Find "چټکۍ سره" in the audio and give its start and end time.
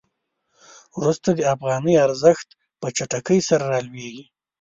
2.97-3.63